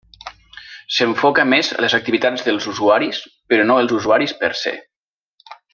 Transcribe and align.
S'enfoca 0.95 1.45
més 1.55 1.69
en 1.75 1.83
les 1.85 1.97
activitats 1.99 2.47
dels 2.49 2.67
usuaris 2.73 3.23
però 3.53 3.69
no 3.71 3.79
els 3.83 3.97
usuaris 4.01 4.35
per 4.45 4.53
se. 4.65 4.79